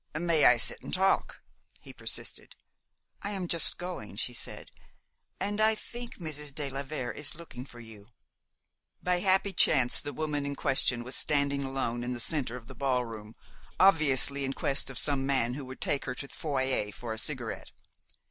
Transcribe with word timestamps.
"May 0.19 0.45
I 0.45 0.57
sit 0.57 0.79
here 0.79 0.87
and 0.87 0.93
talk?" 0.95 1.41
he 1.79 1.93
persisted. 1.93 2.55
"I 3.21 3.29
am 3.29 3.47
just 3.47 3.77
going," 3.77 4.15
she 4.15 4.33
said, 4.33 4.71
"and 5.39 5.61
I 5.61 5.75
think 5.75 6.15
Mrs. 6.15 6.55
de 6.55 6.71
la 6.71 6.81
Vere 6.81 7.11
is 7.11 7.35
looking 7.35 7.65
for 7.65 7.79
you." 7.79 8.07
By 9.03 9.19
happy 9.19 9.53
chance 9.53 9.99
the 9.99 10.11
woman 10.11 10.43
in 10.43 10.55
question 10.55 11.03
was 11.03 11.15
standing 11.15 11.63
alone 11.63 12.03
in 12.03 12.13
the 12.13 12.19
center 12.19 12.55
of 12.55 12.65
the 12.65 12.73
ball 12.73 13.05
room, 13.05 13.35
obviously 13.79 14.43
in 14.43 14.53
quest 14.53 14.89
of 14.89 14.97
some 14.97 15.27
man 15.27 15.53
who 15.53 15.65
would 15.65 15.79
take 15.81 16.05
her 16.05 16.15
to 16.15 16.25
the 16.27 16.33
foyer 16.33 16.91
for 16.91 17.13
a 17.13 17.19
cigarette. 17.19 17.69